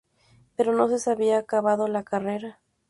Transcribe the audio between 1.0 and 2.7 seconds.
había acabado la carrera.